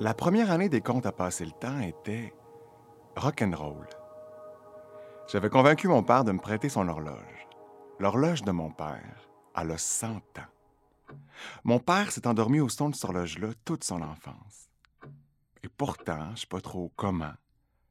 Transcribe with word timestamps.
La 0.00 0.14
première 0.14 0.52
année 0.52 0.68
des 0.68 0.80
contes 0.80 1.06
à 1.06 1.12
passer 1.12 1.44
le 1.44 1.50
temps 1.50 1.80
était 1.80 2.32
rock'n'roll. 3.16 3.88
J'avais 5.26 5.50
convaincu 5.50 5.88
mon 5.88 6.04
père 6.04 6.22
de 6.22 6.30
me 6.30 6.38
prêter 6.38 6.68
son 6.68 6.86
horloge. 6.86 7.48
L'horloge 7.98 8.42
de 8.42 8.52
mon 8.52 8.70
père, 8.70 9.28
elle 9.56 9.72
a 9.72 9.76
100 9.76 10.08
ans. 10.08 11.14
Mon 11.64 11.80
père 11.80 12.12
s'est 12.12 12.28
endormi 12.28 12.60
au 12.60 12.68
son 12.68 12.90
de 12.90 12.94
cette 12.94 13.06
horloge-là 13.06 13.48
toute 13.64 13.82
son 13.82 14.00
enfance. 14.02 14.70
Et 15.64 15.68
pourtant, 15.68 16.30
je 16.36 16.42
sais 16.42 16.46
pas 16.46 16.60
trop 16.60 16.92
comment, 16.94 17.34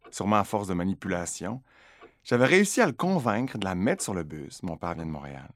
sûrement 0.10 0.38
à 0.38 0.46
force 0.46 0.70
de 0.70 0.74
manipulation, 0.74 1.62
j'avais 2.24 2.46
réussi 2.46 2.80
à 2.80 2.86
le 2.86 2.94
convaincre 2.94 3.58
de 3.58 3.66
la 3.66 3.76
mettre 3.76 4.04
sur 4.04 4.14
le 4.14 4.24
bus, 4.24 4.64
mon 4.64 4.78
père 4.78 4.94
vient 4.94 5.06
de 5.06 5.12
Montréal, 5.12 5.52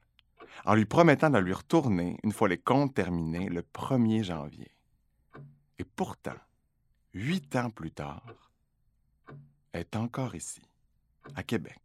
en 0.66 0.74
lui 0.74 0.84
promettant 0.84 1.30
de 1.30 1.38
lui 1.38 1.54
retourner 1.54 2.18
une 2.22 2.32
fois 2.32 2.48
les 2.48 2.58
comptes 2.58 2.92
terminés 2.92 3.48
le 3.48 3.62
1er 3.62 4.22
janvier. 4.22 4.70
Et 5.78 5.84
pourtant, 5.84 6.36
huit 7.14 7.54
ans 7.56 7.70
plus 7.70 7.90
tard, 7.90 8.52
est 9.72 9.96
encore 9.96 10.34
ici, 10.34 10.62
à 11.34 11.42
Québec. 11.42 11.80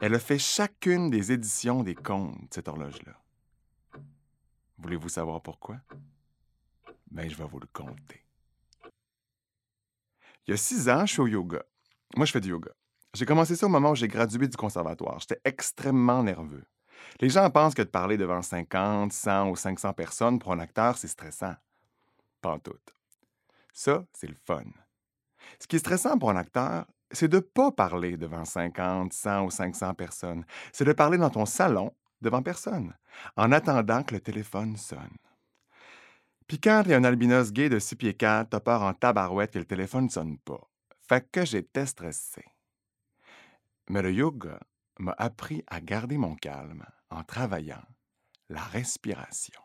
Elle 0.00 0.14
a 0.14 0.18
fait 0.18 0.38
chacune 0.38 1.10
des 1.10 1.32
éditions 1.32 1.82
des 1.82 1.94
contes, 1.94 2.54
cette 2.54 2.68
horloge-là. 2.68 3.12
Voulez-vous 4.78 5.10
savoir 5.10 5.42
pourquoi? 5.42 5.76
Ben, 7.10 7.28
je 7.28 7.36
vais 7.36 7.44
vous 7.44 7.60
le 7.60 7.68
conter. 7.72 8.24
Il 10.46 10.52
y 10.52 10.54
a 10.54 10.56
six 10.56 10.88
ans, 10.88 11.04
je 11.04 11.12
suis 11.12 11.20
au 11.20 11.26
yoga. 11.26 11.62
Moi, 12.16 12.24
je 12.24 12.32
fais 12.32 12.40
du 12.40 12.48
yoga. 12.48 12.70
J'ai 13.14 13.26
commencé 13.26 13.56
ça 13.56 13.66
au 13.66 13.68
moment 13.68 13.90
où 13.90 13.94
j'ai 13.94 14.08
gradué 14.08 14.48
du 14.48 14.56
conservatoire. 14.56 15.18
J'étais 15.20 15.40
extrêmement 15.44 16.22
nerveux. 16.22 16.64
Les 17.20 17.28
gens 17.28 17.50
pensent 17.50 17.74
que 17.74 17.82
de 17.82 17.88
parler 17.88 18.16
devant 18.16 18.40
50, 18.40 19.12
100 19.12 19.50
ou 19.50 19.56
500 19.56 19.92
personnes 19.92 20.38
pour 20.38 20.52
un 20.52 20.60
acteur, 20.60 20.96
c'est 20.96 21.08
stressant. 21.08 21.54
Pas 22.40 22.52
en 22.52 22.58
tout. 22.58 22.78
Ça, 23.72 24.04
c'est 24.12 24.28
le 24.28 24.36
fun. 24.46 24.64
Ce 25.58 25.66
qui 25.66 25.76
est 25.76 25.80
stressant 25.80 26.18
pour 26.18 26.30
un 26.30 26.36
acteur, 26.36 26.86
c'est 27.10 27.28
de 27.28 27.36
ne 27.36 27.40
pas 27.40 27.72
parler 27.72 28.16
devant 28.16 28.44
50, 28.44 29.12
100 29.12 29.44
ou 29.44 29.50
500 29.50 29.94
personnes. 29.94 30.44
C'est 30.72 30.84
de 30.84 30.92
parler 30.92 31.18
dans 31.18 31.30
ton 31.30 31.46
salon 31.46 31.94
devant 32.20 32.42
personne, 32.42 32.94
en 33.36 33.50
attendant 33.52 34.02
que 34.02 34.14
le 34.14 34.20
téléphone 34.20 34.76
sonne. 34.76 35.16
Puis 36.46 36.60
quand 36.60 36.82
a 36.90 36.96
un 36.96 37.04
albinos 37.04 37.52
gay 37.52 37.68
de 37.68 37.78
6 37.78 37.96
pieds 37.96 38.14
4, 38.14 38.50
t'as 38.50 38.60
peur 38.60 38.82
en 38.82 38.92
tabarouette 38.92 39.52
que 39.52 39.58
le 39.58 39.64
téléphone 39.64 40.04
ne 40.04 40.10
sonne 40.10 40.38
pas. 40.38 40.60
Fait 41.08 41.28
que 41.30 41.44
j'étais 41.44 41.86
stressé. 41.86 42.44
Mais 43.88 44.02
le 44.02 44.12
yoga 44.12 44.60
m'a 44.98 45.14
appris 45.16 45.64
à 45.68 45.80
garder 45.80 46.18
mon 46.18 46.34
calme 46.36 46.84
en 47.10 47.24
travaillant 47.24 47.82
la 48.48 48.62
respiration. 48.62 49.60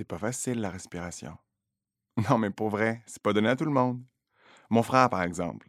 C'est 0.00 0.04
pas 0.06 0.16
facile, 0.16 0.62
la 0.62 0.70
respiration. 0.70 1.36
Non, 2.30 2.38
mais 2.38 2.48
pour 2.48 2.70
vrai, 2.70 3.02
c'est 3.04 3.22
pas 3.22 3.34
donné 3.34 3.50
à 3.50 3.56
tout 3.56 3.66
le 3.66 3.70
monde. 3.70 4.02
Mon 4.70 4.82
frère, 4.82 5.10
par 5.10 5.22
exemple. 5.22 5.68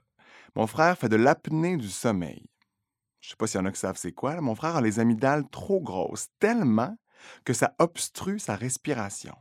Mon 0.56 0.68
frère 0.68 0.98
fait 0.98 1.10
de 1.10 1.18
l'apnée 1.18 1.76
du 1.76 1.90
sommeil. 1.90 2.50
Je 3.20 3.32
sais 3.32 3.36
pas 3.36 3.46
s'il 3.46 3.60
y 3.60 3.62
en 3.62 3.66
a 3.66 3.74
qui 3.74 3.80
savent 3.82 3.98
c'est 3.98 4.14
quoi. 4.14 4.40
Mon 4.40 4.56
frère 4.56 4.78
a 4.78 4.82
les 4.82 5.02
amygdales 5.02 5.50
trop 5.50 5.82
grosses, 5.82 6.30
tellement 6.40 6.98
que 7.44 7.52
ça 7.52 7.76
obstrue 7.78 8.40
sa 8.40 8.56
respiration. 8.56 9.36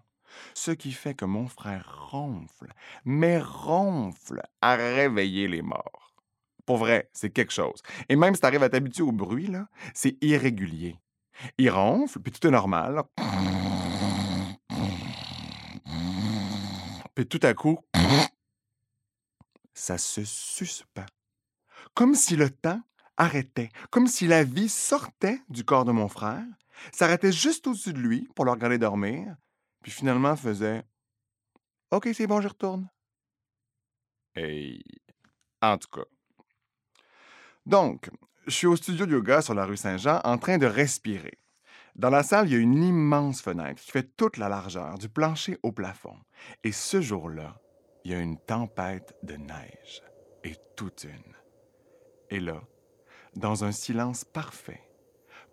Ce 0.54 0.72
qui 0.72 0.90
fait 0.90 1.14
que 1.14 1.24
mon 1.24 1.46
frère 1.46 2.08
ronfle, 2.10 2.72
mais 3.04 3.38
ronfle 3.38 4.42
à 4.60 4.74
réveiller 4.74 5.46
les 5.46 5.62
morts. 5.62 6.16
Pour 6.66 6.78
vrai, 6.78 7.10
c'est 7.12 7.30
quelque 7.30 7.52
chose. 7.52 7.80
Et 8.08 8.16
même 8.16 8.34
si 8.34 8.40
tu 8.40 8.46
arrives 8.48 8.64
à 8.64 8.68
t'habituer 8.68 9.04
au 9.04 9.12
bruit, 9.12 9.46
là, 9.46 9.68
c'est 9.94 10.16
irrégulier. 10.20 10.98
Il 11.58 11.70
ronfle, 11.70 12.18
puis 12.18 12.32
tout 12.32 12.44
est 12.48 12.50
normal. 12.50 13.04
Puis 17.14 17.26
tout 17.26 17.40
à 17.42 17.54
coup, 17.54 17.78
ça 19.74 19.98
se 19.98 20.24
suspend. 20.24 21.06
Comme 21.94 22.14
si 22.14 22.36
le 22.36 22.50
temps 22.50 22.80
arrêtait, 23.16 23.70
comme 23.90 24.06
si 24.06 24.26
la 24.26 24.44
vie 24.44 24.68
sortait 24.68 25.40
du 25.48 25.64
corps 25.64 25.84
de 25.84 25.92
mon 25.92 26.08
frère, 26.08 26.44
s'arrêtait 26.92 27.32
juste 27.32 27.66
au-dessus 27.66 27.92
de 27.92 27.98
lui 27.98 28.28
pour 28.34 28.44
le 28.44 28.50
regarder 28.50 28.78
dormir, 28.78 29.36
puis 29.82 29.92
finalement 29.92 30.36
faisait 30.36 30.84
OK, 31.90 32.08
c'est 32.14 32.26
bon, 32.26 32.40
je 32.40 32.48
retourne. 32.48 32.88
Et 34.36 34.82
en 35.60 35.76
tout 35.76 35.88
cas. 35.88 36.04
Donc, 37.66 38.10
je 38.46 38.52
suis 38.52 38.66
au 38.66 38.76
studio 38.76 39.06
de 39.06 39.12
yoga 39.12 39.42
sur 39.42 39.54
la 39.54 39.64
rue 39.64 39.76
Saint-Jean 39.76 40.20
en 40.24 40.38
train 40.38 40.58
de 40.58 40.66
respirer. 40.66 41.38
Dans 41.96 42.10
la 42.10 42.22
salle, 42.22 42.48
il 42.48 42.52
y 42.52 42.56
a 42.56 42.58
une 42.58 42.82
immense 42.82 43.42
fenêtre 43.42 43.82
qui 43.82 43.90
fait 43.90 44.16
toute 44.16 44.36
la 44.36 44.48
largeur, 44.48 44.98
du 44.98 45.08
plancher 45.08 45.58
au 45.62 45.72
plafond. 45.72 46.16
Et 46.64 46.72
ce 46.72 47.00
jour-là, 47.00 47.60
il 48.04 48.12
y 48.12 48.14
a 48.14 48.20
une 48.20 48.38
tempête 48.38 49.14
de 49.22 49.36
neige. 49.36 50.02
Et 50.44 50.56
toute 50.76 51.04
une. 51.04 51.34
Et 52.30 52.40
là, 52.40 52.62
dans 53.36 53.64
un 53.64 53.72
silence 53.72 54.24
parfait, 54.24 54.82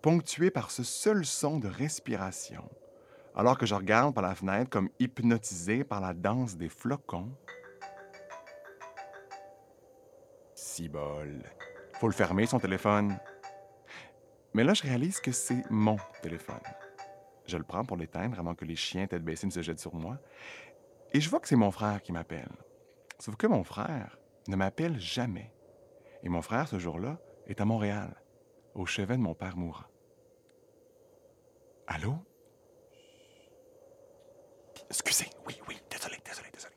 ponctué 0.00 0.50
par 0.50 0.70
ce 0.70 0.82
seul 0.82 1.24
son 1.26 1.58
de 1.58 1.68
respiration, 1.68 2.68
alors 3.34 3.58
que 3.58 3.66
je 3.66 3.74
regarde 3.74 4.14
par 4.14 4.22
la 4.22 4.34
fenêtre 4.34 4.70
comme 4.70 4.88
hypnotisé 4.98 5.84
par 5.84 6.00
la 6.00 6.14
danse 6.14 6.56
des 6.56 6.68
flocons. 6.68 7.30
Si 10.54 10.88
bol. 10.88 11.42
Faut 12.00 12.08
le 12.08 12.14
fermer, 12.14 12.46
son 12.46 12.60
téléphone. 12.60 13.18
Mais 14.54 14.64
là, 14.64 14.74
je 14.74 14.82
réalise 14.82 15.20
que 15.20 15.32
c'est 15.32 15.62
mon 15.70 15.96
téléphone. 16.22 16.60
Je 17.46 17.56
le 17.56 17.64
prends 17.64 17.84
pour 17.84 17.96
l'éteindre 17.96 18.38
avant 18.38 18.54
que 18.54 18.64
les 18.64 18.76
chiens 18.76 19.06
tête 19.06 19.24
baissée 19.24 19.46
ne 19.46 19.52
se 19.52 19.62
jettent 19.62 19.80
sur 19.80 19.94
moi. 19.94 20.18
Et 21.12 21.20
je 21.20 21.30
vois 21.30 21.40
que 21.40 21.48
c'est 21.48 21.56
mon 21.56 21.70
frère 21.70 22.02
qui 22.02 22.12
m'appelle. 22.12 22.50
Sauf 23.18 23.36
que 23.36 23.46
mon 23.46 23.64
frère 23.64 24.18
ne 24.48 24.56
m'appelle 24.56 24.98
jamais. 25.00 25.52
Et 26.22 26.28
mon 26.28 26.42
frère, 26.42 26.68
ce 26.68 26.78
jour-là, 26.78 27.18
est 27.46 27.60
à 27.60 27.64
Montréal, 27.64 28.14
au 28.74 28.84
chevet 28.86 29.16
de 29.16 29.22
mon 29.22 29.34
père 29.34 29.56
mourant. 29.56 29.86
Allô? 31.86 32.16
Excusez, 34.90 35.30
oui, 35.46 35.58
oui, 35.68 35.78
désolé, 35.90 36.16
désolé, 36.24 36.48
désolé. 36.52 36.74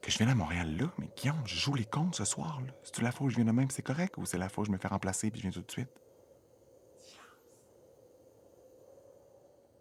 Que 0.00 0.10
je 0.10 0.18
vienne 0.18 0.28
à 0.28 0.34
Montréal 0.34 0.76
là, 0.76 0.92
mais 0.98 1.08
Guillaume, 1.16 1.42
je 1.44 1.56
joue 1.56 1.74
les 1.74 1.84
comptes 1.84 2.14
ce 2.14 2.24
soir. 2.24 2.60
là. 2.60 2.72
C'est-tu 2.84 3.02
la 3.02 3.10
fois 3.10 3.26
où 3.26 3.30
je 3.30 3.36
viens 3.36 3.44
de 3.44 3.50
même, 3.52 3.70
c'est 3.70 3.82
correct, 3.82 4.16
ou 4.18 4.24
c'est 4.24 4.38
la 4.38 4.48
fois 4.48 4.62
où 4.62 4.64
je 4.66 4.70
me 4.70 4.78
fais 4.78 4.88
remplacer 4.88 5.30
puis 5.30 5.40
je 5.40 5.48
viens 5.48 5.52
tout 5.52 5.62
de 5.66 5.70
suite? 5.70 5.90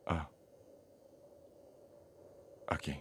Ah. 0.07 0.29
OK. 2.75 2.91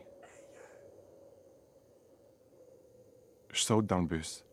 Je 3.52 3.60
saute 3.60 3.86
dans 3.86 3.98
le 3.98 4.06
bus, 4.06 4.44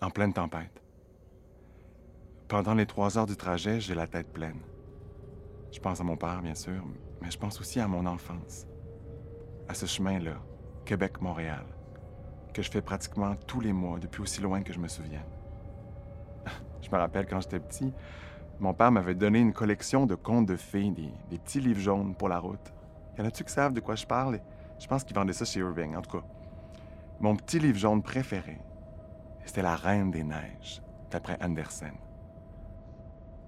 en 0.00 0.10
pleine 0.10 0.32
tempête. 0.32 0.82
Pendant 2.48 2.74
les 2.74 2.86
trois 2.86 3.16
heures 3.16 3.26
du 3.26 3.36
trajet, 3.36 3.80
j'ai 3.80 3.94
la 3.94 4.06
tête 4.06 4.32
pleine. 4.32 4.60
Je 5.70 5.78
pense 5.78 6.00
à 6.00 6.04
mon 6.04 6.16
père, 6.16 6.42
bien 6.42 6.54
sûr, 6.54 6.84
mais 7.20 7.30
je 7.30 7.38
pense 7.38 7.60
aussi 7.60 7.78
à 7.78 7.86
mon 7.86 8.04
enfance. 8.04 8.66
À 9.68 9.74
ce 9.74 9.86
chemin-là, 9.86 10.42
Québec-Montréal, 10.84 11.64
que 12.52 12.62
je 12.62 12.70
fais 12.70 12.82
pratiquement 12.82 13.36
tous 13.46 13.60
les 13.60 13.72
mois 13.72 14.00
depuis 14.00 14.22
aussi 14.22 14.40
loin 14.40 14.62
que 14.62 14.72
je 14.72 14.78
me 14.80 14.88
souvienne. 14.88 15.22
Je 16.82 16.90
me 16.90 16.96
rappelle 16.96 17.26
quand 17.26 17.40
j'étais 17.40 17.60
petit, 17.60 17.94
mon 18.58 18.74
père 18.74 18.90
m'avait 18.90 19.14
donné 19.14 19.38
une 19.38 19.52
collection 19.52 20.04
de 20.04 20.16
contes 20.16 20.46
de 20.46 20.56
fées, 20.56 20.90
des, 20.90 21.10
des 21.30 21.38
petits 21.38 21.60
livres 21.60 21.80
jaunes 21.80 22.16
pour 22.16 22.28
la 22.28 22.40
route. 22.40 22.72
Y 23.18 23.20
en 23.20 23.24
a-tu 23.26 23.44
qui 23.44 23.52
savent 23.52 23.72
de 23.72 23.80
quoi 23.80 23.94
je 23.94 24.06
parle? 24.06 24.40
Je 24.78 24.86
pense 24.86 25.04
qu'ils 25.04 25.14
vendaient 25.14 25.32
ça 25.32 25.44
chez 25.44 25.60
Irving, 25.60 25.96
en 25.96 26.02
tout 26.02 26.18
cas. 26.18 26.24
Mon 27.20 27.36
petit 27.36 27.58
livre 27.58 27.78
jaune 27.78 28.02
préféré, 28.02 28.58
c'était 29.44 29.62
La 29.62 29.76
Reine 29.76 30.10
des 30.10 30.24
Neiges, 30.24 30.82
d'après 31.10 31.38
Andersen. 31.42 31.94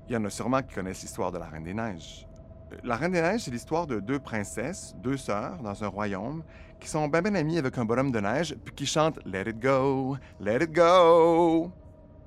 Il 0.09 0.15
y 0.15 0.17
en 0.17 0.25
a 0.25 0.31
sûrement 0.31 0.63
qui 0.63 0.75
connaissent 0.75 1.03
l'histoire 1.03 1.33
de 1.33 1.39
la 1.39 1.47
Reine 1.47 1.65
des 1.65 1.75
Neiges. 1.75 2.29
Euh, 2.73 2.77
La 2.85 2.97
Reine 2.97 3.13
des 3.13 3.23
Neiges, 3.23 3.43
c'est 3.43 3.51
l'histoire 3.51 3.87
de 3.87 4.01
deux 4.01 4.19
princesses, 4.19 4.95
deux 4.99 5.17
sœurs, 5.17 5.63
dans 5.63 5.83
un 5.83 5.89
royaume, 5.89 6.43
qui 6.79 6.89
sont 6.89 7.09
bien 7.09 7.23
ben 7.23 7.35
amies 7.35 7.59
avec 7.59 7.79
un 7.79 7.85
bonhomme 7.85 8.13
de 8.13 8.21
neige, 8.21 8.55
puis 8.63 8.75
qui 8.75 8.87
chantent 8.87 9.19
Let 9.25 9.49
it 9.49 9.59
go, 9.59 10.19
let 10.39 10.63
it 10.63 10.73
go. 10.73 11.73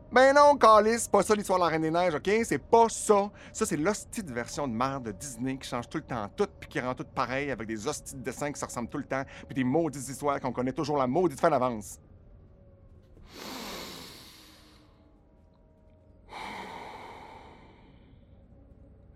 Ben 0.09 0.33
non, 0.33 0.57
Calis, 0.57 1.00
c'est 1.00 1.12
pas 1.12 1.21
ça 1.21 1.36
l'histoire 1.36 1.59
de 1.59 1.65
la 1.65 1.69
Reine 1.69 1.81
des 1.81 1.92
Neiges, 1.92 2.15
OK? 2.15 2.30
C'est 2.45 2.57
pas 2.57 2.88
ça. 2.88 3.30
Ça, 3.51 3.65
c'est 3.65 3.75
l'hostie 3.75 4.24
de 4.24 4.31
version 4.31 4.68
de 4.68 4.74
merde 4.74 5.04
de 5.04 5.12
Disney 5.12 5.57
qui 5.57 5.68
change 5.68 5.89
tout 5.89 5.98
le 5.98 6.04
temps 6.06 6.30
tout, 6.36 6.48
puis 6.59 6.69
qui 6.69 6.80
rend 6.80 6.95
tout 6.95 7.04
pareil 7.04 7.51
avec 7.51 7.68
des 7.68 7.88
hosties 7.88 8.15
de 8.15 8.21
dessins 8.21 8.51
qui 8.51 8.59
se 8.59 8.65
ressemblent 8.65 8.89
tout 8.89 8.98
le 8.98 9.04
temps, 9.04 9.24
puis 9.45 9.56
des 9.56 9.65
maudites 9.65 10.07
histoires 10.07 10.39
qu'on 10.39 10.54
connaît 10.54 10.71
toujours 10.71 10.98
la 10.98 11.07
maudite 11.07 11.39
fin 11.39 11.50
d'avance. 11.50 12.00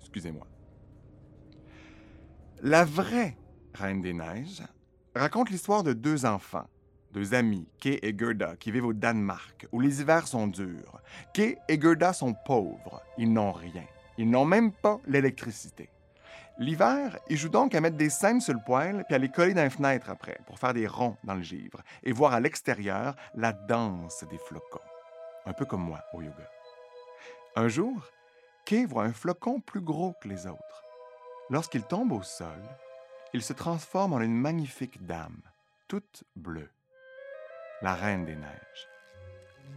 Excusez-moi. 0.01 0.45
La 2.61 2.83
vraie 2.83 3.37
Reine 3.73 4.01
des 4.01 4.13
Neiges 4.13 4.61
raconte 5.15 5.49
l'histoire 5.49 5.83
de 5.83 5.93
deux 5.93 6.25
enfants, 6.25 6.67
deux 7.13 7.33
amis, 7.33 7.67
Kay 7.79 7.99
et 8.01 8.17
Gerda, 8.17 8.55
qui 8.55 8.71
vivent 8.71 8.85
au 8.85 8.93
Danemark, 8.93 9.67
où 9.71 9.79
les 9.79 10.01
hivers 10.01 10.27
sont 10.27 10.47
durs. 10.47 11.01
Kay 11.33 11.57
et 11.67 11.79
Gerda 11.79 12.13
sont 12.13 12.33
pauvres, 12.33 13.01
ils 13.17 13.31
n'ont 13.31 13.51
rien. 13.51 13.85
Ils 14.17 14.29
n'ont 14.29 14.45
même 14.45 14.71
pas 14.71 14.99
l'électricité. 15.07 15.89
L'hiver, 16.57 17.17
ils 17.29 17.37
jouent 17.37 17.49
donc 17.49 17.73
à 17.73 17.81
mettre 17.81 17.97
des 17.97 18.09
scènes 18.09 18.41
sur 18.41 18.53
le 18.53 18.59
poêle 18.63 19.03
puis 19.07 19.15
à 19.15 19.17
les 19.17 19.29
coller 19.29 19.53
dans 19.53 19.63
les 19.63 19.69
fenêtres 19.69 20.09
après, 20.09 20.37
pour 20.45 20.59
faire 20.59 20.73
des 20.73 20.85
ronds 20.85 21.17
dans 21.23 21.33
le 21.33 21.41
givre 21.41 21.81
et 22.03 22.11
voir 22.11 22.33
à 22.33 22.39
l'extérieur 22.39 23.15
la 23.35 23.51
danse 23.51 24.23
des 24.29 24.37
flocons. 24.37 24.79
Un 25.45 25.53
peu 25.53 25.65
comme 25.65 25.81
moi 25.81 26.03
au 26.13 26.21
yoga. 26.21 26.49
Un 27.55 27.67
jour, 27.67 28.05
Kay 28.65 28.85
voit 28.85 29.05
un 29.05 29.13
flocon 29.13 29.59
plus 29.59 29.81
gros 29.81 30.13
que 30.21 30.27
les 30.27 30.45
autres. 30.45 30.83
Lorsqu'il 31.49 31.83
tombe 31.83 32.11
au 32.11 32.21
sol, 32.21 32.61
il 33.33 33.41
se 33.41 33.53
transforme 33.53 34.13
en 34.13 34.21
une 34.21 34.35
magnifique 34.35 35.05
dame, 35.05 35.41
toute 35.87 36.23
bleue. 36.35 36.69
La 37.81 37.95
Reine 37.95 38.25
des 38.25 38.35
Neiges. 38.35 38.87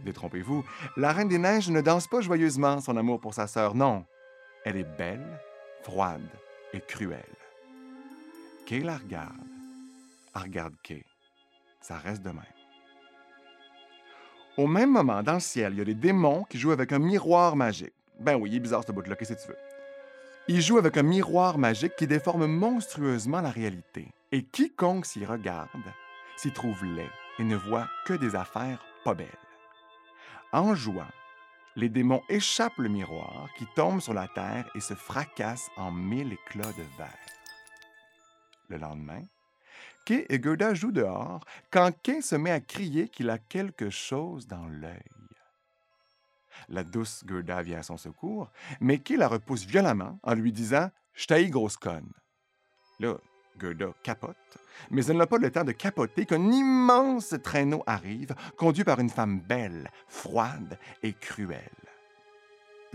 Détrompez-vous, 0.03 0.63
la 0.97 1.11
Reine 1.11 1.27
des 1.27 1.39
Neiges 1.39 1.69
ne 1.69 1.81
danse 1.81 2.07
pas 2.07 2.21
joyeusement 2.21 2.79
son 2.79 2.97
amour 2.97 3.19
pour 3.19 3.33
sa 3.33 3.47
sœur, 3.47 3.73
non. 3.73 4.05
Elle 4.63 4.77
est 4.77 4.97
belle, 4.97 5.39
froide 5.81 6.29
et 6.73 6.81
cruelle. 6.81 7.23
Kay 8.65 8.81
la 8.81 8.97
regarde. 8.97 9.33
Elle 10.35 10.41
regarde 10.41 10.73
Kay. 10.83 11.03
Ça 11.81 11.97
reste 11.97 12.21
de 12.21 12.29
même. 12.29 12.43
Au 14.57 14.67
même 14.67 14.91
moment, 14.91 15.23
dans 15.23 15.33
le 15.33 15.39
ciel, 15.39 15.73
il 15.73 15.79
y 15.79 15.81
a 15.81 15.85
des 15.85 15.95
démons 15.95 16.43
qui 16.43 16.59
jouent 16.59 16.71
avec 16.71 16.91
un 16.91 16.99
miroir 16.99 17.55
magique. 17.55 17.93
Ben 18.19 18.35
oui, 18.35 18.51
il 18.51 18.55
est 18.57 18.59
bizarre 18.59 18.83
ce 18.85 18.91
bout-là, 18.91 19.15
qu'est-ce 19.15 19.33
que 19.33 19.41
tu 19.41 19.47
veux? 19.47 19.57
Ils 20.47 20.61
jouent 20.61 20.77
avec 20.77 20.95
un 20.97 21.03
miroir 21.03 21.57
magique 21.57 21.95
qui 21.95 22.05
déforme 22.05 22.45
monstrueusement 22.45 23.41
la 23.41 23.49
réalité. 23.49 24.07
Et 24.31 24.43
quiconque 24.43 25.05
s'y 25.05 25.25
regarde 25.25 25.69
s'y 26.37 26.51
trouve 26.51 26.83
laid 26.85 27.09
et 27.39 27.43
ne 27.43 27.55
voit 27.55 27.87
que 28.05 28.13
des 28.13 28.35
affaires 28.35 28.83
pas 29.03 29.13
belles. 29.13 29.27
En 30.51 30.75
jouant, 30.75 31.11
les 31.75 31.89
démons 31.89 32.21
échappent 32.29 32.77
le 32.77 32.89
miroir 32.89 33.49
qui 33.57 33.65
tombe 33.75 33.99
sur 33.99 34.13
la 34.13 34.27
terre 34.27 34.69
et 34.75 34.79
se 34.79 34.93
fracasse 34.93 35.69
en 35.75 35.91
mille 35.91 36.33
éclats 36.33 36.71
de 36.71 36.83
verre. 36.97 37.09
Le 38.69 38.77
lendemain, 38.77 39.21
Kay 40.05 40.25
et 40.29 40.41
Gerda 40.41 40.73
jouent 40.73 40.91
dehors 40.91 41.43
quand 41.71 41.91
Kay 42.01 42.21
se 42.21 42.35
met 42.35 42.51
à 42.51 42.61
crier 42.61 43.09
qu'il 43.09 43.29
a 43.29 43.37
quelque 43.37 43.89
chose 43.89 44.47
dans 44.47 44.67
l'œil. 44.67 45.03
La 46.69 46.83
douce 46.83 47.23
Gerda 47.27 47.61
vient 47.61 47.79
à 47.79 47.83
son 47.83 47.97
secours, 47.97 48.51
mais 48.79 48.99
Kay 48.99 49.17
la 49.17 49.27
repousse 49.27 49.65
violemment 49.65 50.19
en 50.23 50.33
lui 50.33 50.51
disant 50.51 50.89
Je 51.13 51.49
grosse 51.49 51.77
conne. 51.77 52.11
Gerda 53.59 53.87
capote, 54.03 54.57
mais 54.91 55.05
elle 55.05 55.17
n'a 55.17 55.27
pas 55.27 55.37
le 55.37 55.51
temps 55.51 55.63
de 55.63 55.71
capoter 55.71 56.25
qu'un 56.25 56.51
immense 56.51 57.35
traîneau 57.43 57.83
arrive, 57.87 58.35
conduit 58.57 58.83
par 58.83 58.99
une 58.99 59.09
femme 59.09 59.39
belle, 59.39 59.89
froide 60.07 60.77
et 61.03 61.13
cruelle. 61.13 61.61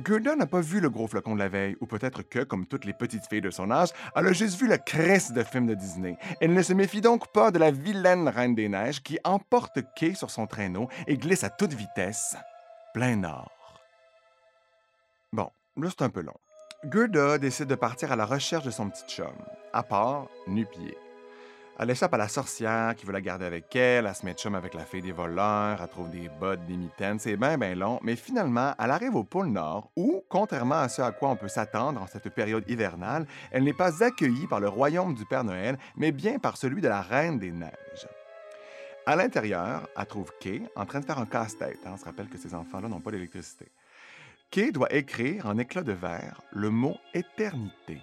Gerda 0.05 0.35
n'a 0.35 0.47
pas 0.47 0.61
vu 0.61 0.81
le 0.81 0.89
gros 0.89 1.07
flocon 1.07 1.35
de 1.35 1.41
la 1.41 1.49
veille, 1.49 1.77
ou 1.81 1.87
peut-être 1.87 2.23
que, 2.23 2.41
comme 2.41 2.67
toutes 2.67 2.85
les 2.85 2.93
petites 2.93 3.27
filles 3.29 3.41
de 3.41 3.51
son 3.51 3.71
âge, 3.71 3.91
elle 4.17 4.27
a 4.27 4.33
juste 4.33 4.59
vu 4.59 4.67
le 4.67 4.79
cresse 4.79 5.33
de 5.33 5.43
film 5.43 5.67
de 5.67 5.75
Disney. 5.75 6.17
Elle 6.41 6.55
ne 6.55 6.63
se 6.63 6.73
méfie 6.73 7.01
donc 7.01 7.33
pas 7.33 7.51
de 7.51 7.59
la 7.59 7.71
vilaine 7.71 8.29
Reine 8.29 8.55
des 8.55 8.69
Neiges 8.69 9.03
qui 9.03 9.19
emporte 9.25 9.81
Kay 9.97 10.15
sur 10.15 10.31
son 10.31 10.47
traîneau 10.47 10.89
et 11.07 11.17
glisse 11.19 11.45
à 11.45 11.51
toute 11.51 11.75
vitesse, 11.75 12.37
plein 12.95 13.17
nord. 13.17 13.51
Bon, 15.33 15.51
là 15.77 15.89
c'est 15.91 16.03
un 16.03 16.11
peu 16.11 16.23
long. 16.23 16.37
Gerda 16.83 17.37
décide 17.37 17.67
de 17.67 17.75
partir 17.75 18.11
à 18.11 18.17
la 18.17 18.25
recherche 18.25 18.65
de 18.65 18.71
son 18.71 18.89
petit 18.89 19.05
chum, 19.07 19.35
à 19.71 19.83
part, 19.83 20.29
nu-pied. 20.47 20.97
Elle 21.79 21.91
échappe 21.91 22.15
à 22.15 22.17
la 22.17 22.29
sorcière 22.29 22.95
qui 22.95 23.05
veut 23.05 23.13
la 23.13 23.21
garder 23.21 23.45
avec 23.45 23.77
elle, 23.77 24.07
elle 24.07 24.15
se 24.15 24.25
met 24.25 24.33
chum 24.33 24.55
avec 24.55 24.73
la 24.73 24.87
fille 24.87 25.03
des 25.03 25.13
voleurs, 25.13 25.79
elle 25.83 25.89
trouve 25.89 26.09
des 26.09 26.31
bottes, 26.41 26.65
des 26.65 26.79
mitaines, 26.79 27.19
c'est 27.19 27.37
bien, 27.37 27.59
bien 27.59 27.75
long, 27.75 28.01
mais 28.03 28.17
finalement, 28.17 28.75
elle 28.79 28.91
arrive 28.91 29.15
au 29.15 29.25
pôle 29.25 29.49
Nord 29.49 29.91
où, 29.95 30.25
contrairement 30.31 30.81
à 30.81 30.89
ce 30.89 31.03
à 31.03 31.13
quoi 31.13 31.29
on 31.29 31.37
peut 31.37 31.49
s'attendre 31.49 32.01
en 32.01 32.07
cette 32.07 32.31
période 32.31 32.65
hivernale, 32.67 33.27
elle 33.51 33.65
n'est 33.65 33.75
pas 33.75 34.03
accueillie 34.03 34.47
par 34.47 34.61
le 34.61 34.69
royaume 34.71 35.15
du 35.15 35.27
Père 35.27 35.45
Noël, 35.45 35.79
mais 35.97 36.13
bien 36.13 36.39
par 36.39 36.57
celui 36.57 36.81
de 36.81 36.89
la 36.89 37.03
Reine 37.03 37.39
des 37.39 37.51
Neiges. 37.51 38.09
À 39.05 39.17
l'intérieur, 39.17 39.87
elle 39.99 40.07
trouve 40.07 40.33
Kay 40.41 40.63
en 40.77 40.87
train 40.87 41.01
de 41.01 41.05
faire 41.05 41.19
un 41.19 41.27
casse-tête. 41.27 41.81
hein. 41.85 41.91
On 41.93 41.97
se 41.99 42.05
rappelle 42.07 42.29
que 42.29 42.39
ces 42.39 42.55
enfants-là 42.55 42.89
n'ont 42.89 43.01
pas 43.01 43.11
d'électricité. 43.11 43.67
Kay 44.51 44.73
doit 44.73 44.93
écrire 44.93 45.47
en 45.47 45.59
éclat 45.59 45.85
de 45.85 45.93
verre 45.93 46.43
le 46.51 46.71
mot 46.71 46.97
éternité. 47.15 48.03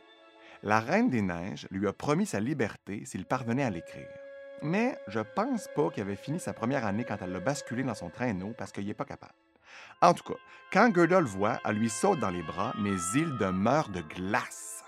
La 0.63 0.79
Reine 0.79 1.09
des 1.09 1.21
Neiges 1.21 1.67
lui 1.71 1.89
a 1.89 1.91
promis 1.91 2.25
sa 2.25 2.39
liberté 2.39 3.03
s'il 3.03 3.25
parvenait 3.25 3.65
à 3.65 3.69
l'écrire. 3.69 4.07
Mais 4.61 4.97
je 5.07 5.19
pense 5.19 5.67
pas 5.75 5.89
qu'il 5.89 6.03
avait 6.03 6.15
fini 6.15 6.39
sa 6.39 6.53
première 6.53 6.85
année 6.85 7.03
quand 7.03 7.17
elle 7.21 7.33
l'a 7.33 7.41
basculé 7.41 7.83
dans 7.83 7.95
son 7.95 8.09
traîneau 8.09 8.53
parce 8.57 8.71
qu'il 8.71 8.85
n'est 8.85 8.93
pas 8.93 9.03
capable. 9.03 9.33
En 10.01 10.13
tout 10.13 10.23
cas, 10.23 10.39
quand 10.71 10.95
Gerda 10.95 11.19
le 11.19 11.27
voit, 11.27 11.59
elle 11.65 11.75
lui 11.75 11.89
saute 11.89 12.21
dans 12.21 12.29
les 12.29 12.43
bras, 12.43 12.73
mais 12.79 12.95
il 13.13 13.37
demeure 13.37 13.89
de 13.89 13.99
glace. 13.99 14.85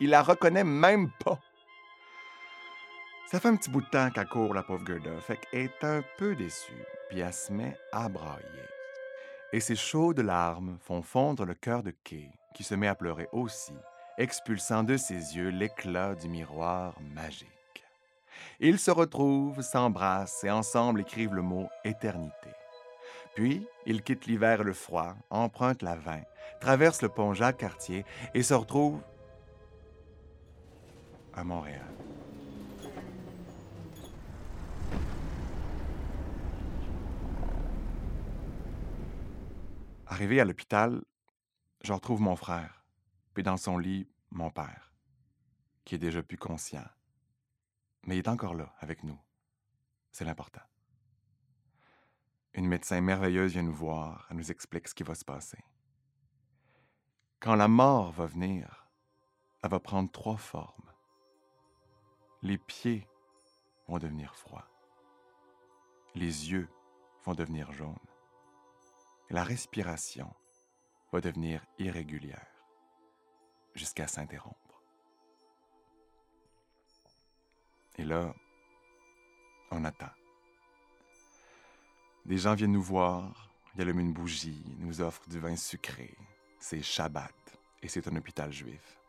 Il 0.00 0.08
la 0.08 0.22
reconnaît 0.22 0.64
même 0.64 1.10
pas. 1.22 1.38
Ça 3.30 3.38
fait 3.38 3.48
un 3.48 3.56
petit 3.56 3.68
bout 3.68 3.82
de 3.82 3.90
temps 3.90 4.10
qu'elle 4.10 4.28
court, 4.28 4.54
la 4.54 4.62
pauvre 4.62 4.86
Gerda, 4.86 5.20
fait 5.20 5.36
qu'elle 5.36 5.64
est 5.64 5.84
un 5.84 6.02
peu 6.16 6.34
déçue, 6.34 6.72
puis 7.10 7.20
elle 7.20 7.34
se 7.34 7.52
met 7.52 7.76
à 7.92 8.08
brailler. 8.08 8.75
Et 9.52 9.60
ses 9.60 9.76
chaudes 9.76 10.20
larmes 10.20 10.78
font 10.80 11.02
fondre 11.02 11.44
le 11.44 11.54
cœur 11.54 11.82
de 11.82 11.92
Kay, 12.04 12.30
qui 12.54 12.64
se 12.64 12.74
met 12.74 12.88
à 12.88 12.94
pleurer 12.94 13.28
aussi, 13.32 13.74
expulsant 14.18 14.82
de 14.82 14.96
ses 14.96 15.36
yeux 15.36 15.50
l'éclat 15.50 16.14
du 16.14 16.28
miroir 16.28 16.98
magique. 17.14 17.48
Ils 18.60 18.78
se 18.78 18.90
retrouvent, 18.90 19.62
s'embrassent 19.62 20.44
et 20.44 20.50
ensemble 20.50 21.00
écrivent 21.02 21.34
le 21.34 21.42
mot 21.42 21.68
éternité. 21.84 22.50
Puis, 23.34 23.66
ils 23.84 24.02
quittent 24.02 24.26
l'hiver 24.26 24.62
et 24.62 24.64
le 24.64 24.72
froid, 24.72 25.14
empruntent 25.30 25.82
la 25.82 25.94
vin, 25.94 26.22
traversent 26.60 27.02
le 27.02 27.10
pont 27.10 27.34
Jacques-Cartier 27.34 28.04
et 28.34 28.42
se 28.42 28.54
retrouvent 28.54 29.02
à 31.34 31.44
Montréal. 31.44 31.82
Arrivé 40.16 40.40
à 40.40 40.46
l'hôpital, 40.46 41.04
je 41.82 41.92
retrouve 41.92 42.22
mon 42.22 42.36
frère, 42.36 42.86
puis 43.34 43.42
dans 43.42 43.58
son 43.58 43.76
lit, 43.76 44.08
mon 44.30 44.50
père, 44.50 44.94
qui 45.84 45.94
est 45.94 45.98
déjà 45.98 46.22
plus 46.22 46.38
conscient. 46.38 46.86
Mais 48.04 48.16
il 48.16 48.20
est 48.20 48.28
encore 48.28 48.54
là, 48.54 48.74
avec 48.78 49.04
nous. 49.04 49.20
C'est 50.12 50.24
l'important. 50.24 50.62
Une 52.54 52.66
médecin 52.66 53.02
merveilleuse 53.02 53.52
vient 53.52 53.62
nous 53.62 53.74
voir, 53.74 54.26
elle 54.30 54.38
nous 54.38 54.50
explique 54.50 54.88
ce 54.88 54.94
qui 54.94 55.02
va 55.02 55.14
se 55.14 55.26
passer. 55.26 55.62
Quand 57.38 57.54
la 57.54 57.68
mort 57.68 58.10
va 58.12 58.24
venir, 58.24 58.88
elle 59.62 59.68
va 59.68 59.80
prendre 59.80 60.10
trois 60.10 60.38
formes. 60.38 60.92
Les 62.40 62.56
pieds 62.56 63.06
vont 63.86 63.98
devenir 63.98 64.34
froids. 64.34 64.66
Les 66.14 66.52
yeux 66.52 66.70
vont 67.22 67.34
devenir 67.34 67.70
jaunes. 67.72 68.15
La 69.28 69.42
respiration 69.42 70.32
va 71.12 71.20
devenir 71.20 71.64
irrégulière 71.78 72.46
jusqu'à 73.74 74.06
s'interrompre. 74.06 74.56
Et 77.98 78.04
là, 78.04 78.32
on 79.72 79.84
attend. 79.84 80.10
Des 82.24 82.38
gens 82.38 82.54
viennent 82.54 82.72
nous 82.72 82.82
voir, 82.82 83.50
ils 83.74 83.80
allument 83.80 84.00
une 84.00 84.12
bougie, 84.12 84.64
nous 84.78 85.00
offrent 85.00 85.28
du 85.28 85.40
vin 85.40 85.56
sucré. 85.56 86.16
C'est 86.60 86.82
Shabbat 86.82 87.58
et 87.82 87.88
c'est 87.88 88.06
un 88.06 88.16
hôpital 88.16 88.52
juif. 88.52 89.00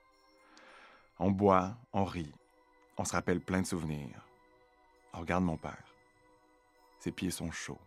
On 1.20 1.32
boit, 1.32 1.78
on 1.94 2.06
rit, 2.06 2.34
on 2.98 3.06
se 3.06 3.14
rappelle 3.14 3.42
plein 3.42 3.62
de 3.62 3.68
souvenirs. 3.68 4.28
On 5.14 5.20
regarde 5.20 5.44
mon 5.44 5.58
père. 5.58 5.94
Ses 7.00 7.12
pieds 7.12 7.32
sont 7.32 7.52
chauds, 7.52 7.82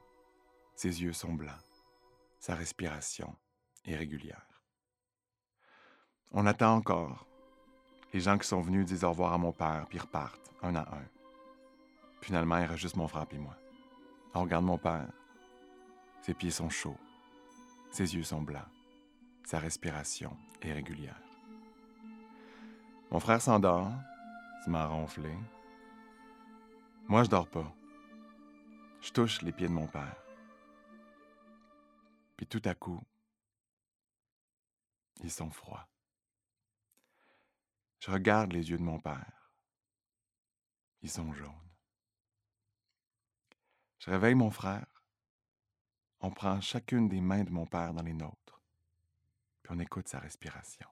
ses 0.74 1.02
yeux 1.02 1.12
sont 1.12 1.32
blancs, 1.32 1.69
sa 2.40 2.54
respiration 2.54 3.36
est 3.84 3.94
régulière. 3.94 4.46
On 6.32 6.46
attend 6.46 6.74
encore. 6.74 7.26
Les 8.14 8.20
gens 8.20 8.38
qui 8.38 8.48
sont 8.48 8.62
venus 8.62 8.86
disent 8.86 9.04
au 9.04 9.10
revoir 9.10 9.34
à 9.34 9.38
mon 9.38 9.52
père, 9.52 9.86
puis 9.88 9.98
repartent, 9.98 10.50
un 10.62 10.74
à 10.74 10.80
un. 10.80 11.06
Finalement, 12.22 12.56
il 12.56 12.64
reste 12.64 12.80
juste 12.80 12.96
mon 12.96 13.08
frère 13.08 13.26
et 13.30 13.38
moi. 13.38 13.56
On 14.34 14.42
regarde 14.42 14.64
mon 14.64 14.78
père. 14.78 15.12
Ses 16.22 16.34
pieds 16.34 16.50
sont 16.50 16.70
chauds. 16.70 16.98
Ses 17.90 18.14
yeux 18.14 18.22
sont 18.22 18.42
blancs. 18.42 18.68
Sa 19.44 19.58
respiration 19.58 20.34
est 20.62 20.72
régulière. 20.72 21.20
Mon 23.10 23.20
frère 23.20 23.42
s'endort, 23.42 23.92
se 24.64 24.70
m'a 24.70 24.86
ronflé. 24.86 25.36
Moi, 27.06 27.24
je 27.24 27.28
dors 27.28 27.48
pas. 27.48 27.70
Je 29.02 29.10
touche 29.12 29.42
les 29.42 29.52
pieds 29.52 29.68
de 29.68 29.72
mon 29.72 29.86
père. 29.86 30.16
Puis 32.40 32.46
tout 32.46 32.62
à 32.64 32.74
coup, 32.74 33.04
ils 35.22 35.30
sont 35.30 35.50
froids. 35.50 35.86
Je 37.98 38.10
regarde 38.10 38.54
les 38.54 38.70
yeux 38.70 38.78
de 38.78 38.82
mon 38.82 38.98
père. 38.98 39.52
Ils 41.02 41.10
sont 41.10 41.34
jaunes. 41.34 41.70
Je 43.98 44.10
réveille 44.10 44.34
mon 44.34 44.50
frère. 44.50 45.04
On 46.20 46.30
prend 46.30 46.62
chacune 46.62 47.10
des 47.10 47.20
mains 47.20 47.44
de 47.44 47.50
mon 47.50 47.66
père 47.66 47.92
dans 47.92 48.02
les 48.02 48.14
nôtres. 48.14 48.62
Puis 49.62 49.74
on 49.74 49.78
écoute 49.78 50.08
sa 50.08 50.20
respiration. 50.20 50.88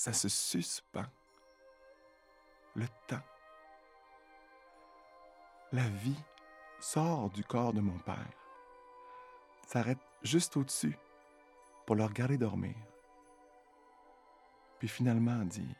Ça 0.00 0.14
se 0.14 0.30
suspend. 0.30 1.04
Le 2.74 2.86
temps. 3.06 3.20
La 5.72 5.86
vie 5.90 6.24
sort 6.78 7.28
du 7.28 7.44
corps 7.44 7.74
de 7.74 7.82
mon 7.82 7.98
père, 7.98 8.32
s'arrête 9.66 9.98
juste 10.22 10.56
au-dessus 10.56 10.96
pour 11.84 11.96
le 11.96 12.04
regarder 12.06 12.38
dormir. 12.38 12.74
Puis 14.78 14.88
finalement 14.88 15.44
dit 15.44 15.76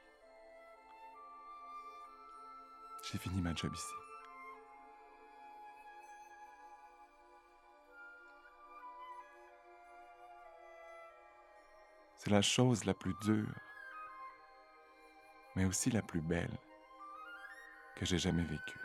J'ai 3.10 3.16
fini 3.16 3.40
ma 3.40 3.54
job 3.54 3.72
ici. 3.72 3.94
C'est 12.18 12.30
la 12.30 12.42
chose 12.42 12.84
la 12.84 12.92
plus 12.92 13.14
dure, 13.22 13.48
mais 15.56 15.64
aussi 15.64 15.90
la 15.90 16.02
plus 16.02 16.20
belle 16.20 16.56
que 17.96 18.06
j'ai 18.06 18.18
jamais 18.18 18.42
vécue. 18.42 18.80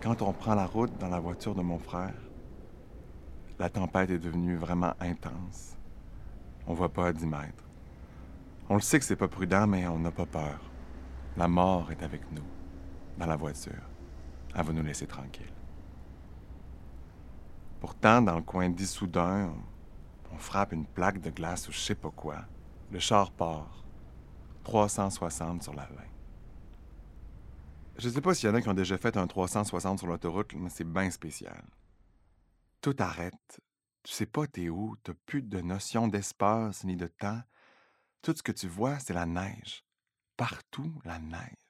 Quand 0.00 0.22
on 0.22 0.32
prend 0.32 0.54
la 0.54 0.64
route 0.64 0.96
dans 0.98 1.08
la 1.08 1.18
voiture 1.18 1.54
de 1.54 1.60
mon 1.60 1.78
frère, 1.78 2.14
la 3.58 3.68
tempête 3.68 4.10
est 4.10 4.18
devenue 4.18 4.56
vraiment 4.56 4.94
intense. 5.00 5.76
On 6.66 6.74
voit 6.74 6.92
pas 6.92 7.08
à 7.08 7.12
10 7.12 7.26
mètres. 7.26 7.64
On 8.68 8.74
le 8.74 8.80
sait 8.80 8.98
que 8.98 9.04
c'est 9.04 9.16
pas 9.16 9.28
prudent, 9.28 9.66
mais 9.66 9.86
on 9.88 9.98
n'a 9.98 10.10
pas 10.10 10.26
peur. 10.26 10.60
La 11.36 11.48
mort 11.48 11.90
est 11.90 12.02
avec 12.02 12.22
nous, 12.32 12.44
dans 13.18 13.26
la 13.26 13.36
voiture. 13.36 13.82
Elle 14.54 14.64
va 14.64 14.72
nous 14.72 14.82
laisser 14.82 15.06
tranquilles. 15.06 15.52
Pourtant, 17.80 18.22
dans 18.22 18.36
le 18.36 18.42
coin 18.42 18.68
d'Issoudun, 18.70 19.54
on 20.32 20.38
frappe 20.38 20.72
une 20.72 20.86
plaque 20.86 21.20
de 21.20 21.30
glace 21.30 21.68
ou 21.68 21.72
je 21.72 21.78
sais 21.78 21.94
pas 21.94 22.10
quoi. 22.10 22.44
Le 22.90 22.98
char 22.98 23.30
part. 23.32 23.84
360 24.64 25.62
sur 25.62 25.74
la 25.74 25.86
20. 25.86 26.02
Je 27.96 28.08
sais 28.08 28.20
pas 28.20 28.34
s'il 28.34 28.48
y 28.48 28.52
en 28.52 28.54
a 28.54 28.60
qui 28.60 28.68
ont 28.68 28.74
déjà 28.74 28.98
fait 28.98 29.16
un 29.16 29.26
360 29.26 29.98
sur 29.98 30.06
l'autoroute, 30.06 30.54
mais 30.54 30.68
c'est 30.68 30.84
bien 30.84 31.10
spécial. 31.10 31.64
Tout 32.80 32.94
arrête. 32.98 33.60
Tu 34.02 34.12
sais 34.12 34.26
pas 34.26 34.46
t'es 34.46 34.68
où, 34.68 34.96
t'as 35.02 35.14
plus 35.26 35.42
de 35.42 35.60
notion 35.60 36.06
d'espace 36.06 36.84
ni 36.84 36.96
de 36.96 37.06
temps. 37.06 37.42
Tout 38.22 38.34
ce 38.36 38.42
que 38.42 38.52
tu 38.52 38.68
vois, 38.68 38.98
c'est 38.98 39.14
la 39.14 39.26
neige. 39.26 39.84
Partout, 40.36 41.00
la 41.04 41.18
neige. 41.18 41.67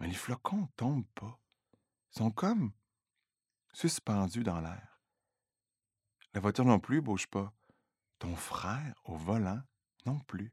Mais 0.00 0.08
les 0.08 0.14
flocons 0.14 0.68
tombent 0.76 1.06
pas. 1.14 1.40
Ils 2.12 2.18
sont 2.18 2.30
comme 2.30 2.72
suspendus 3.72 4.44
dans 4.44 4.60
l'air. 4.60 5.00
La 6.32 6.40
voiture 6.40 6.64
non 6.64 6.80
plus 6.80 7.00
bouge 7.00 7.26
pas. 7.26 7.52
Ton 8.18 8.34
frère 8.36 8.94
au 9.04 9.16
volant 9.16 9.62
non 10.06 10.18
plus. 10.20 10.52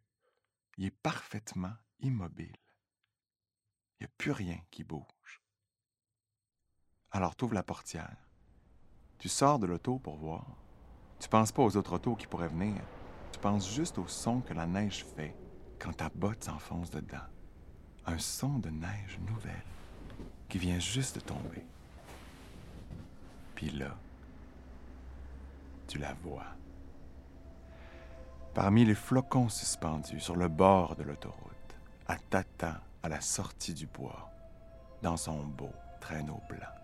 Il 0.77 0.85
est 0.85 0.91
parfaitement 0.91 1.73
immobile. 1.99 2.55
Il 3.99 4.03
n'y 4.03 4.05
a 4.05 4.13
plus 4.17 4.31
rien 4.31 4.59
qui 4.71 4.83
bouge. 4.83 5.41
Alors 7.11 7.35
tu 7.35 7.45
ouvres 7.45 7.53
la 7.53 7.63
portière. 7.63 8.17
Tu 9.19 9.29
sors 9.29 9.59
de 9.59 9.67
l'auto 9.67 9.99
pour 9.99 10.17
voir. 10.17 10.45
Tu 11.19 11.29
penses 11.29 11.51
pas 11.51 11.63
aux 11.63 11.77
autres 11.77 11.93
autos 11.93 12.15
qui 12.15 12.25
pourraient 12.25 12.47
venir. 12.47 12.81
Tu 13.31 13.39
penses 13.39 13.69
juste 13.71 13.97
au 13.99 14.07
son 14.07 14.41
que 14.41 14.53
la 14.53 14.65
neige 14.65 15.05
fait 15.05 15.35
quand 15.79 15.93
ta 15.93 16.09
botte 16.09 16.43
s'enfonce 16.43 16.89
dedans. 16.89 17.27
Un 18.11 18.17
son 18.17 18.59
de 18.59 18.69
neige 18.69 19.19
nouvelle 19.25 19.63
qui 20.49 20.57
vient 20.57 20.79
juste 20.79 21.15
de 21.15 21.21
tomber. 21.21 21.63
Puis 23.55 23.69
là, 23.69 23.95
tu 25.87 25.97
la 25.97 26.13
vois. 26.15 26.47
Parmi 28.53 28.83
les 28.83 28.95
flocons 28.95 29.47
suspendus 29.47 30.19
sur 30.19 30.35
le 30.35 30.49
bord 30.49 30.97
de 30.97 31.03
l'autoroute, 31.03 31.37
à 32.05 32.17
t'attend 32.17 32.75
à 33.01 33.07
la 33.07 33.21
sortie 33.21 33.73
du 33.73 33.87
bois, 33.87 34.29
dans 35.01 35.15
son 35.15 35.45
beau 35.45 35.71
traîneau 36.01 36.41
blanc. 36.49 36.75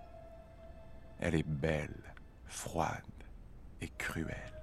Elle 1.19 1.35
est 1.35 1.47
belle, 1.47 2.13
froide 2.45 3.03
et 3.81 3.89
cruelle. 3.97 4.53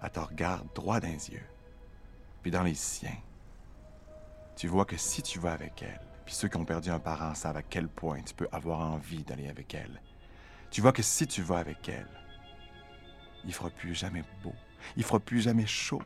Elle 0.00 0.10
te 0.10 0.20
regarde 0.20 0.68
droit 0.76 1.00
dans 1.00 1.08
les 1.08 1.30
yeux, 1.30 1.48
puis 2.40 2.52
dans 2.52 2.62
les 2.62 2.76
siens. 2.76 3.18
Tu 4.62 4.68
vois 4.68 4.84
que 4.84 4.96
si 4.96 5.22
tu 5.22 5.40
vas 5.40 5.54
avec 5.54 5.82
elle, 5.82 6.00
puis 6.24 6.36
ceux 6.36 6.46
qui 6.46 6.56
ont 6.56 6.64
perdu 6.64 6.88
un 6.88 7.00
parent 7.00 7.34
savent 7.34 7.56
à 7.56 7.62
quel 7.62 7.88
point 7.88 8.22
tu 8.22 8.32
peux 8.32 8.46
avoir 8.52 8.78
envie 8.78 9.24
d'aller 9.24 9.48
avec 9.48 9.74
elle. 9.74 10.00
Tu 10.70 10.80
vois 10.80 10.92
que 10.92 11.02
si 11.02 11.26
tu 11.26 11.42
vas 11.42 11.58
avec 11.58 11.88
elle, 11.88 12.06
il 13.44 13.52
fera 13.52 13.70
plus 13.70 13.92
jamais 13.92 14.22
beau, 14.40 14.54
il 14.96 15.02
fera 15.02 15.18
plus 15.18 15.40
jamais 15.40 15.66
chaud. 15.66 16.00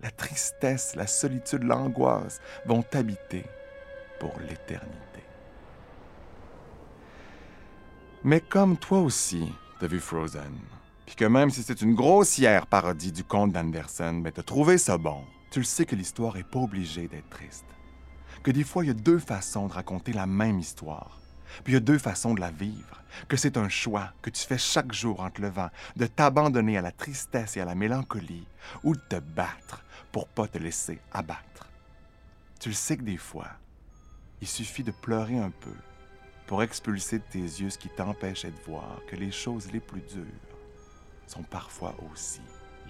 La 0.00 0.10
tristesse, 0.10 0.94
la 0.96 1.06
solitude, 1.06 1.64
l'angoisse 1.64 2.40
vont 2.64 2.82
t'habiter 2.82 3.44
pour 4.18 4.32
l'éternité. 4.40 5.22
Mais 8.24 8.40
comme 8.40 8.78
toi 8.78 9.00
aussi, 9.00 9.52
t'as 9.80 9.86
vu 9.86 10.00
Frozen, 10.00 10.58
puis 11.04 11.14
que 11.14 11.26
même 11.26 11.50
si 11.50 11.62
c'est 11.62 11.82
une 11.82 11.94
grossière 11.94 12.66
parodie 12.66 13.12
du 13.12 13.22
conte 13.22 13.52
d'Anderson, 13.52 14.22
mais 14.24 14.32
t'as 14.32 14.42
trouvé 14.42 14.78
ça 14.78 14.96
bon, 14.96 15.26
tu 15.50 15.58
le 15.58 15.66
sais 15.66 15.84
que 15.84 15.94
l'histoire 15.94 16.38
est 16.38 16.50
pas 16.50 16.60
obligée 16.60 17.06
d'être 17.06 17.28
triste. 17.28 17.66
Que 18.42 18.50
des 18.50 18.64
fois, 18.64 18.84
il 18.84 18.88
y 18.88 18.90
a 18.90 18.94
deux 18.94 19.18
façons 19.18 19.68
de 19.68 19.72
raconter 19.72 20.12
la 20.12 20.26
même 20.26 20.58
histoire. 20.58 21.20
Puis 21.64 21.72
il 21.72 21.74
y 21.74 21.76
a 21.76 21.80
deux 21.80 21.98
façons 21.98 22.34
de 22.34 22.40
la 22.40 22.50
vivre, 22.50 23.02
que 23.28 23.36
c'est 23.36 23.56
un 23.56 23.68
choix 23.68 24.12
que 24.22 24.30
tu 24.30 24.42
fais 24.42 24.58
chaque 24.58 24.92
jour 24.92 25.20
en 25.20 25.30
te 25.30 25.40
levant, 25.40 25.68
de 25.96 26.06
t'abandonner 26.06 26.78
à 26.78 26.82
la 26.82 26.92
tristesse 26.92 27.56
et 27.56 27.60
à 27.60 27.64
la 27.64 27.74
mélancolie, 27.74 28.46
ou 28.82 28.94
de 28.94 29.00
te 29.00 29.20
battre 29.20 29.84
pour 30.10 30.26
pas 30.28 30.48
te 30.48 30.58
laisser 30.58 30.98
abattre. 31.12 31.68
Tu 32.58 32.70
le 32.70 32.74
sais 32.74 32.96
que 32.96 33.02
des 33.02 33.16
fois, 33.16 33.48
il 34.40 34.48
suffit 34.48 34.82
de 34.82 34.92
pleurer 34.92 35.38
un 35.38 35.50
peu 35.50 35.74
pour 36.46 36.62
expulser 36.62 37.18
de 37.18 37.24
tes 37.30 37.38
yeux 37.38 37.70
ce 37.70 37.78
qui 37.78 37.88
t'empêchait 37.88 38.50
de 38.50 38.64
voir 38.66 39.00
que 39.06 39.16
les 39.16 39.30
choses 39.30 39.70
les 39.72 39.80
plus 39.80 40.00
dures 40.00 40.24
sont 41.26 41.42
parfois 41.44 41.94
aussi 42.12 42.40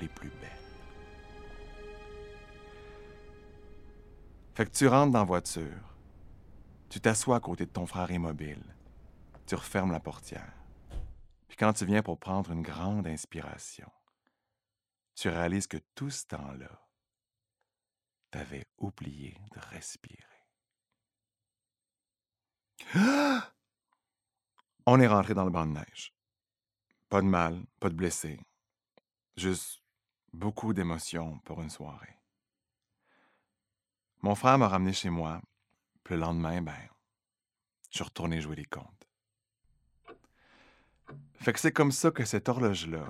les 0.01 0.09
plus 0.09 0.31
belles. 0.41 0.62
Fait 4.55 4.67
que 4.67 4.71
tu 4.71 4.87
rentres 4.87 5.13
dans 5.13 5.21
la 5.21 5.25
voiture, 5.25 5.97
tu 6.89 7.01
t'assois 7.01 7.37
à 7.37 7.41
côté 7.41 7.67
de 7.67 7.71
ton 7.71 7.87
frère 7.87 8.11
immobile. 8.11 8.63
Tu 9.47 9.55
refermes 9.55 9.93
la 9.93 10.01
portière. 10.01 10.53
Puis 11.49 11.57
quand 11.57 11.73
tu 11.73 11.85
viens 11.85 12.03
pour 12.03 12.19
prendre 12.19 12.51
une 12.53 12.63
grande 12.63 13.07
inspiration, 13.07 13.91
tu 15.15 15.29
réalises 15.29 15.67
que 15.67 15.79
tout 15.95 16.11
ce 16.11 16.27
temps-là, 16.27 16.81
t'avais 18.31 18.67
oublié 18.79 19.37
de 19.55 19.61
respirer. 19.75 20.17
On 24.87 25.01
est 25.01 25.07
rentré 25.07 25.35
dans 25.35 25.45
le 25.45 25.51
banc 25.51 25.67
de 25.67 25.73
neige. 25.73 26.15
Pas 27.09 27.21
de 27.21 27.27
mal, 27.27 27.63
pas 27.79 27.89
de 27.89 27.95
blessés. 27.95 28.41
Juste 29.37 29.83
Beaucoup 30.33 30.73
d'émotions 30.73 31.39
pour 31.41 31.61
une 31.61 31.69
soirée. 31.69 32.17
Mon 34.23 34.37
frère 34.37 34.57
m'a 34.57 34.69
ramené 34.69 34.93
chez 34.93 35.11
moi, 35.11 35.41
puis 36.05 36.15
le 36.15 36.21
lendemain, 36.21 36.63
ben, 36.63 36.77
je 37.91 37.97
suis 37.97 38.05
retourné 38.05 38.41
jouer 38.41 38.55
les 38.55 38.65
comptes. 38.65 39.09
Fait 41.35 41.53
que 41.53 41.59
c'est 41.59 41.73
comme 41.73 41.91
ça 41.91 42.13
que 42.13 42.25
cette 42.25 42.49
horloge-là 42.49 43.05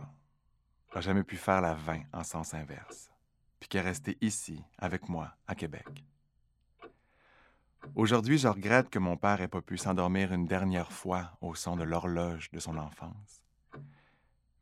n'a 0.94 1.00
jamais 1.02 1.22
pu 1.22 1.36
faire 1.36 1.60
la 1.60 1.74
20 1.74 2.04
en 2.14 2.24
sens 2.24 2.54
inverse, 2.54 3.10
puis 3.60 3.68
qui 3.68 3.76
est 3.76 3.82
restée 3.82 4.16
ici, 4.22 4.64
avec 4.78 5.10
moi, 5.10 5.36
à 5.46 5.54
Québec. 5.54 5.86
Aujourd'hui, 7.94 8.38
je 8.38 8.48
regrette 8.48 8.88
que 8.88 8.98
mon 8.98 9.18
père 9.18 9.42
ait 9.42 9.48
pas 9.48 9.60
pu 9.60 9.76
s'endormir 9.76 10.32
une 10.32 10.46
dernière 10.46 10.92
fois 10.92 11.36
au 11.42 11.54
son 11.54 11.76
de 11.76 11.84
l'horloge 11.84 12.50
de 12.52 12.58
son 12.58 12.78
enfance. 12.78 13.44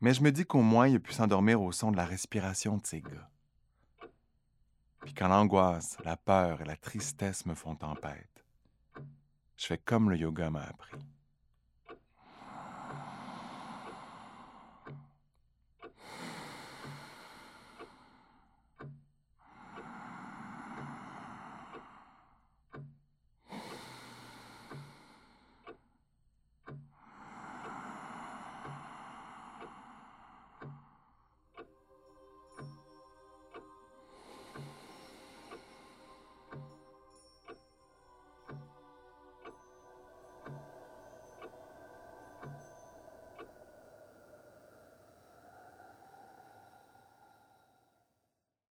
Mais 0.00 0.14
je 0.14 0.22
me 0.22 0.32
dis 0.32 0.46
qu'au 0.46 0.62
moins 0.62 0.88
il 0.88 0.96
a 0.96 1.00
pu 1.00 1.12
s'endormir 1.12 1.62
au 1.62 1.70
son 1.70 1.92
de 1.92 1.96
la 1.96 2.06
respiration 2.06 2.78
de 2.78 2.86
ses 2.86 3.02
gars. 3.02 3.30
Puis 5.00 5.14
quand 5.14 5.28
l'angoisse, 5.28 5.96
la 6.04 6.16
peur 6.16 6.60
et 6.60 6.64
la 6.64 6.76
tristesse 6.76 7.46
me 7.46 7.54
font 7.54 7.74
tempête, 7.74 8.44
je 9.56 9.66
fais 9.66 9.78
comme 9.78 10.10
le 10.10 10.16
yoga 10.16 10.50
m'a 10.50 10.62
appris. 10.62 10.96